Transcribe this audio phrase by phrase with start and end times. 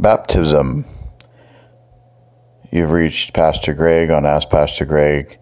[0.00, 0.84] baptism.
[2.72, 5.38] You've reached Pastor Greg on Ask Pastor Greg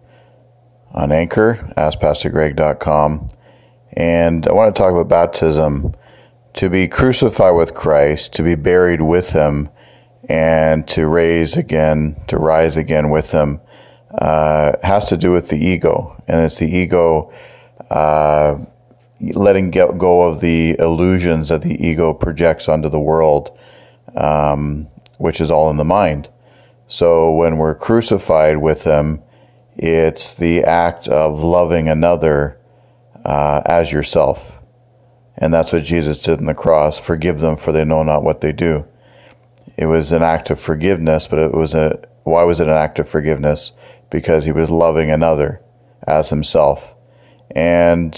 [0.91, 3.29] on Anchor, askpastorgreg.com.
[3.93, 5.95] And I want to talk about baptism
[6.53, 9.69] to be crucified with Christ, to be buried with Him,
[10.27, 13.61] and to raise again, to rise again with Him,
[14.17, 16.21] uh, has to do with the ego.
[16.27, 17.31] And it's the ego
[17.89, 18.57] uh,
[19.19, 23.57] letting go of the illusions that the ego projects onto the world,
[24.15, 24.87] um,
[25.17, 26.29] which is all in the mind.
[26.87, 29.21] So when we're crucified with Him,
[29.75, 32.59] it's the act of loving another
[33.23, 34.59] uh, as yourself.
[35.37, 36.99] And that's what Jesus did on the cross.
[36.99, 38.85] Forgive them, for they know not what they do.
[39.77, 42.99] It was an act of forgiveness, but it was a why was it an act
[42.99, 43.71] of forgiveness?
[44.09, 45.61] Because he was loving another
[46.05, 46.95] as himself.
[47.51, 48.15] And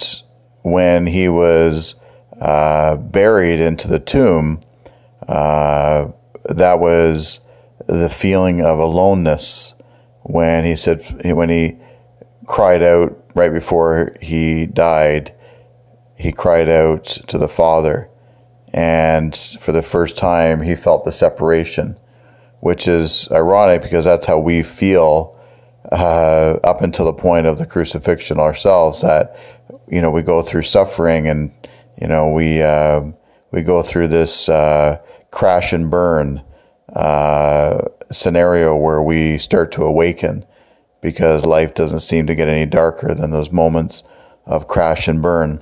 [0.63, 1.95] when he was
[2.39, 4.59] uh, buried into the tomb,
[5.31, 6.12] uh,
[6.45, 7.39] that was
[7.88, 9.75] the feeling of aloneness
[10.23, 11.78] when he said when he
[12.45, 15.33] cried out right before he died
[16.16, 18.08] he cried out to the father.
[18.73, 21.98] And for the first time he felt the separation
[22.61, 25.38] which is ironic because that's how we feel
[25.92, 29.36] uh, up until the point of the crucifixion ourselves that
[29.88, 31.52] you know we go through suffering and
[32.00, 33.02] you know we uh,
[33.52, 34.98] we go through this uh,
[35.31, 36.43] crash and burn
[36.93, 40.45] uh, scenario where we start to awaken
[41.01, 44.03] because life doesn't seem to get any darker than those moments
[44.45, 45.61] of crash and burn.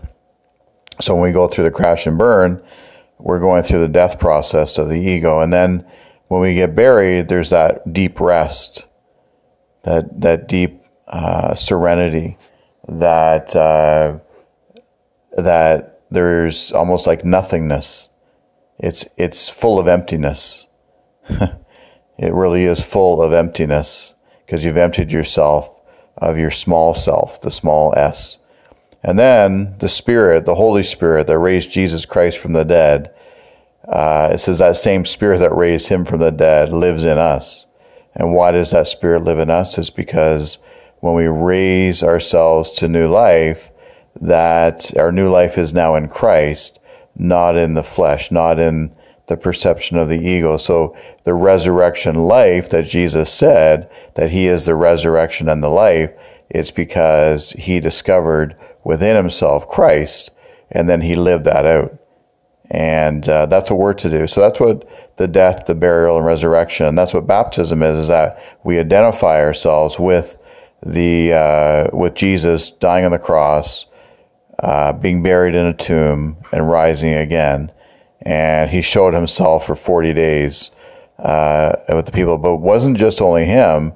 [0.99, 2.61] So when we go through the crash and burn,
[3.19, 5.39] we're going through the death process of the ego.
[5.39, 5.85] And then
[6.27, 8.87] when we get buried, there's that deep rest,
[9.83, 12.37] that, that deep uh, serenity,
[12.87, 14.19] that, uh,
[15.37, 18.09] that there's almost like nothingness.
[18.79, 20.67] It's, it's full of emptiness.
[21.29, 25.79] it really is full of emptiness because you've emptied yourself
[26.17, 28.39] of your small self, the small s.
[29.03, 33.13] And then the Spirit, the Holy Spirit that raised Jesus Christ from the dead,
[33.87, 37.67] uh, it says that same Spirit that raised him from the dead lives in us.
[38.13, 39.77] And why does that Spirit live in us?
[39.77, 40.59] It's because
[40.99, 43.71] when we raise ourselves to new life,
[44.19, 46.79] that our new life is now in Christ,
[47.19, 48.93] not in the flesh, not in
[49.27, 50.57] the perception of the ego.
[50.57, 56.11] So the resurrection life that Jesus said that he is the resurrection and the life,
[56.49, 60.31] it's because he discovered within himself Christ
[60.71, 61.99] and then he lived that out.
[62.71, 64.27] And uh, that's what we're to do.
[64.27, 64.87] So that's what
[65.17, 69.41] the death, the burial, and resurrection, and that's what baptism is, is that we identify
[69.41, 70.37] ourselves with
[70.83, 73.85] the uh, with Jesus dying on the cross,
[74.59, 77.71] uh, being buried in a tomb, and rising again
[78.21, 80.71] and he showed himself for 40 days
[81.17, 82.37] uh, with the people.
[82.37, 83.93] But it wasn't just only him,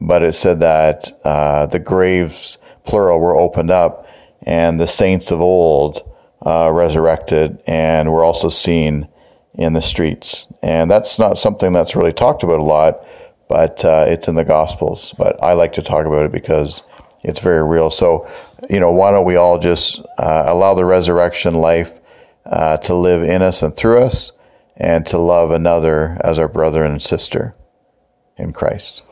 [0.00, 4.06] but it said that uh, the graves, plural, were opened up,
[4.42, 6.02] and the saints of old
[6.44, 9.08] uh, resurrected and were also seen
[9.54, 10.46] in the streets.
[10.62, 13.06] And that's not something that's really talked about a lot,
[13.48, 15.14] but uh, it's in the Gospels.
[15.16, 16.82] But I like to talk about it because
[17.22, 17.90] it's very real.
[17.90, 18.28] So,
[18.70, 22.00] you know, why don't we all just uh, allow the resurrection life?
[22.46, 24.32] uh, to live in us and through us,
[24.76, 27.54] and to love another as our brother and sister
[28.36, 29.04] in Christ.